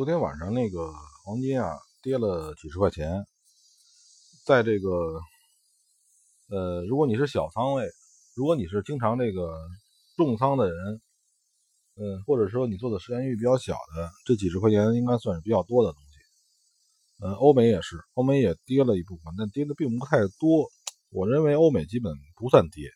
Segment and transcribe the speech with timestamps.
[0.00, 0.94] 昨天晚上那个
[1.26, 3.22] 黄金啊跌了几十块钱，
[4.46, 5.20] 在这个
[6.48, 7.86] 呃，如果你是小仓位，
[8.34, 9.60] 如果你是经常这个
[10.16, 11.02] 重仓的人，
[11.96, 17.26] 嗯，或者说你做的时间域比较小的，这几十块钱应该算是比较多的东西。
[17.26, 20.66] 呃，欧美也是，欧美也跌了一部分，但跌的并不太多。
[21.10, 22.88] 我认为欧美基本不算跌，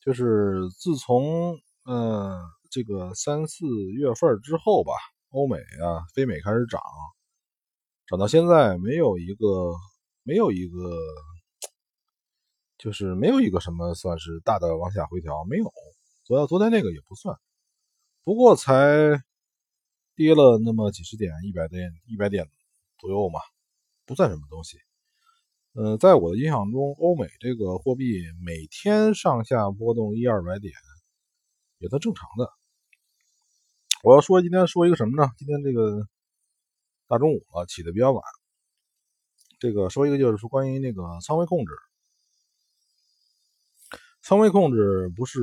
[0.00, 2.40] 就是自从嗯
[2.72, 4.90] 这个三四月份之后吧。
[5.36, 6.80] 欧美啊，非美开始涨，
[8.06, 9.44] 涨到现在没有一个，
[10.22, 10.96] 没有一个，
[12.78, 15.70] 就是没有一个什么算是大的往下回调，没有。
[16.24, 17.36] 昨昨天那个也不算，
[18.24, 19.22] 不过才
[20.14, 22.48] 跌了那么几十点，一百点一百点
[22.98, 23.38] 左右嘛，
[24.06, 24.78] 不算什么东西。
[25.74, 30.72] 嗯，在我的印象中，欧美这个货币每天上下波动一二百点，
[31.76, 32.50] 也算正常的。
[34.06, 35.32] 我要说今天说一个什么呢？
[35.36, 36.06] 今天这个
[37.08, 38.22] 大中午了，起的比较晚。
[39.58, 41.72] 这个说一个就是说关于那个仓位控制，
[44.22, 45.40] 仓位控制不是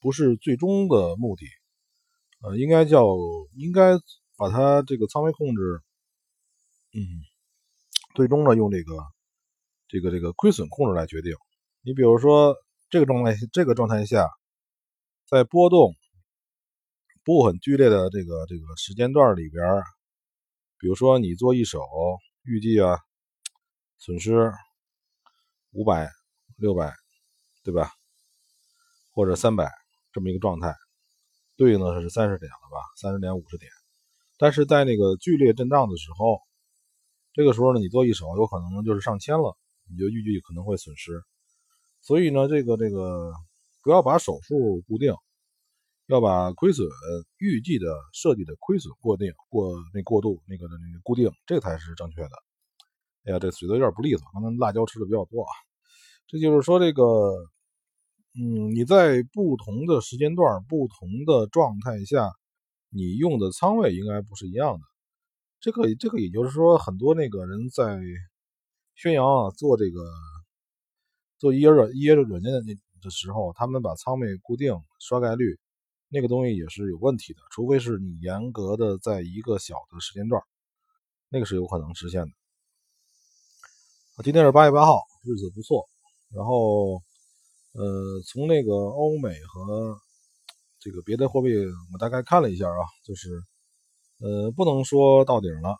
[0.00, 1.44] 不是最终的目的，
[2.40, 3.04] 呃，应该叫
[3.52, 3.92] 应该
[4.38, 5.82] 把它这个仓位控制，
[6.94, 7.04] 嗯，
[8.14, 8.96] 最终呢用这个
[9.86, 11.34] 这个这个亏损控制来决定。
[11.82, 12.56] 你比如说
[12.88, 14.30] 这个状态这个状态下，
[15.28, 15.94] 在波动。
[17.26, 19.82] 不很剧烈的这个这个时间段里边，
[20.78, 21.80] 比如说你做一手，
[22.44, 23.00] 预计啊
[23.98, 24.52] 损失
[25.72, 26.08] 五百、
[26.56, 26.94] 六百，
[27.64, 27.90] 对吧？
[29.10, 29.68] 或者三百
[30.12, 30.72] 这么一个状态，
[31.56, 32.78] 对应的是三十点了吧？
[32.96, 33.72] 三十点、五十点。
[34.38, 36.40] 但是在那个剧烈震荡的时候，
[37.32, 39.58] 这个时候呢，你做一手有可能就是上千了，
[39.90, 41.20] 你就预计可能会损失。
[42.02, 43.32] 所以呢，这个这个
[43.82, 45.12] 不要把手数固定。
[46.06, 46.86] 要把亏损
[47.38, 52.30] 预计的设计的亏损过定过那过度那个那个固定，这才是正确的。
[53.24, 55.50] 哎呀，这嘴都有点不利索，可能辣椒吃的比较多啊。
[56.28, 57.02] 这就是说，这个，
[58.38, 62.30] 嗯，你在不同的时间段、不同的状态下，
[62.88, 64.80] 你用的仓位应该不是一样的。
[65.58, 67.98] 这个，这个也就是说，很多那个人在
[68.94, 70.00] 宣扬啊，做这个
[71.38, 72.60] 做 E 软 E 软件的
[73.02, 75.58] 的时候，他们把仓位固定，刷概率。
[76.16, 80.42] 那个东西也是有问题的，除非是你严格的在一个小的时间段，
[81.28, 82.30] 那个是有可能实现的。
[84.24, 85.86] 今天是八月八号，日子不错。
[86.34, 87.02] 然后，
[87.74, 89.98] 呃，从那个欧美和
[90.80, 91.50] 这个别的货币，
[91.92, 93.28] 我大概看了一下啊，就是，
[94.20, 95.76] 呃，不能说到顶了，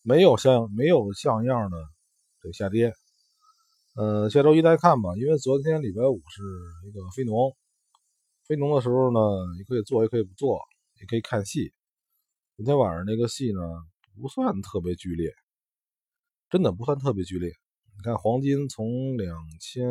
[0.00, 1.76] 没有像没有像样的
[2.40, 2.90] 这下跌。
[3.96, 6.42] 呃，下周一再看吧，因为昨天礼拜五是
[6.88, 7.54] 一个非农。
[8.46, 9.18] 非农的时候呢，
[9.58, 10.60] 你可以做，也可以不做，
[11.00, 11.72] 也可以看戏。
[12.56, 13.60] 昨天晚上那个戏呢，
[14.22, 15.34] 不算特别剧烈，
[16.48, 17.50] 真的不算特别剧烈。
[17.96, 19.84] 你看黄金从两千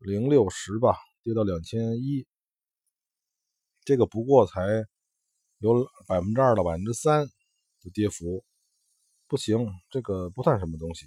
[0.00, 2.26] 零六十吧跌到两千一，
[3.84, 4.84] 这个不过才
[5.58, 7.24] 有百分之二到百分之三
[7.82, 8.42] 的跌幅，
[9.28, 11.06] 不行，这个不算什么东西，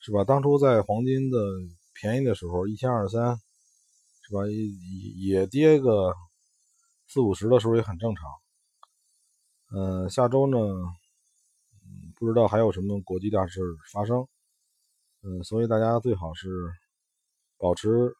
[0.00, 0.24] 是吧？
[0.24, 1.38] 当初在黄金的
[1.92, 3.38] 便宜的时候，一千二三。
[4.34, 4.46] 吧？
[4.48, 6.12] 也也跌个
[7.06, 8.30] 四五十的时候也很正常。
[9.70, 10.58] 嗯，下周呢，
[12.16, 13.60] 不知道还有什么国际大事
[13.92, 14.26] 发生。
[15.22, 16.48] 嗯，所以大家最好是
[17.56, 18.14] 保持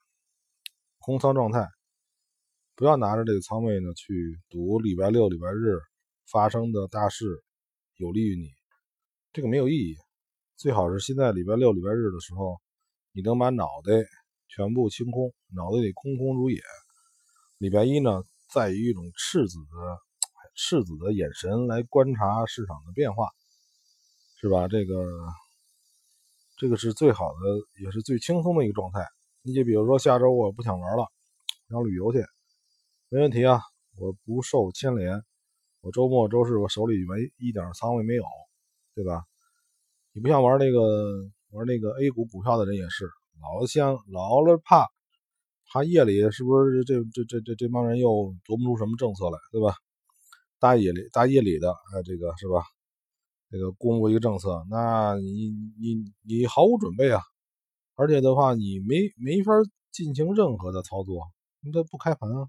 [0.98, 1.69] 空仓状态，
[2.75, 5.78] 不要拿着这个仓位呢去赌礼拜六、礼拜日
[6.31, 7.42] 发生的大事
[7.96, 8.48] 有利于你，
[9.32, 9.96] 这个没有意义。
[10.56, 12.58] 最好是现在礼拜六、礼拜日的时候，
[13.12, 13.92] 你能把脑袋。
[14.49, 16.60] 全部清空，脑子里空空如也。
[17.59, 19.99] 礼拜一呢，在于一种赤子的、
[20.55, 23.28] 赤子的眼神来观察市场的变化，
[24.41, 24.69] 是吧？
[24.69, 25.05] 这个，
[26.56, 29.06] 这个是最好的，也是最轻松的一个状态。
[29.43, 31.06] 你就比如说，下周我不想玩了，
[31.69, 32.25] 想旅游去，
[33.09, 33.61] 没问题啊，
[33.97, 35.22] 我不受牵连。
[35.81, 38.25] 我周末、周日我手里没一点仓位没有，
[38.94, 39.25] 对吧？
[40.12, 43.11] 你不像玩那个玩那个 A 股股票的人也是。
[43.44, 44.88] 老想老了怕，
[45.70, 48.08] 怕夜里是不是这这这这这帮人又
[48.46, 49.76] 琢磨出什么政策来，对吧？
[50.58, 52.64] 大夜里大夜里的，哎，这个是吧？
[53.50, 57.20] 这个公布一个政策，那你你你毫无准备啊，
[57.94, 59.52] 而且的话，你没没法
[59.93, 61.20] 进行任何的操作，
[61.61, 62.49] 你这不开盘啊。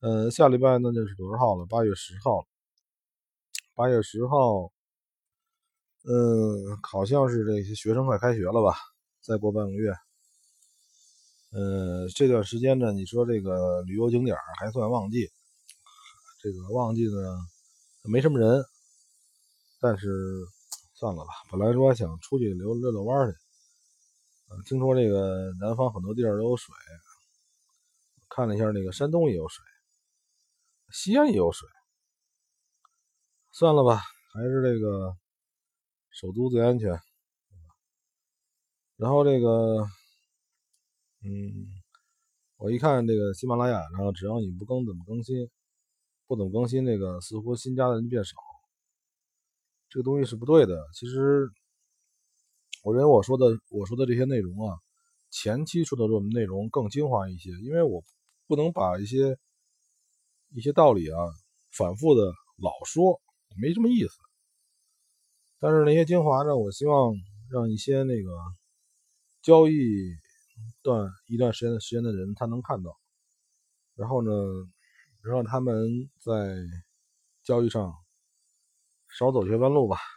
[0.00, 1.64] 嗯，下礼拜那就是多少号了？
[1.66, 2.46] 八月十号了。
[3.74, 4.70] 八月十号，
[6.04, 8.76] 嗯，好像是这些学生快开学了吧？
[9.26, 9.90] 再过半个月，
[11.50, 15.28] 呃，这段时间呢，你说这个旅游景点还算旺季，
[16.40, 17.36] 这个旺季呢
[18.04, 18.64] 没什么人，
[19.80, 20.46] 但是
[20.94, 21.32] 算了吧。
[21.50, 23.36] 本来说想出去溜溜溜弯去，
[24.68, 26.72] 听说这个南方很多地儿都有水，
[28.28, 29.64] 看了一下那个山东也有水，
[30.92, 31.68] 西安也有水，
[33.50, 34.02] 算了吧，
[34.32, 35.16] 还是这个
[36.12, 36.96] 首都最安全。
[38.96, 39.86] 然后这个，
[41.22, 41.68] 嗯，
[42.56, 45.50] 我一看这个喜马拉雅然后，只要你不更怎么更新，
[46.26, 48.36] 不怎么更新，那个似乎新加的人变少，
[49.90, 50.82] 这个东西是不对的。
[50.94, 51.46] 其实，
[52.84, 54.78] 我认为我说的我说的这些内容啊，
[55.30, 58.02] 前期说的这种内容更精华一些，因为我
[58.46, 59.36] 不能把一些
[60.54, 61.18] 一些道理啊
[61.70, 63.20] 反复的老说，
[63.60, 64.16] 没什么意思。
[65.58, 67.12] 但是那些精华呢，我希望
[67.50, 68.30] 让一些那个。
[69.46, 69.76] 交易
[70.82, 72.98] 段一段时间的时间的人，他能看到，
[73.94, 74.32] 然后呢，
[75.22, 76.32] 让他们在
[77.44, 77.94] 交易上
[79.16, 80.15] 少走些弯路吧。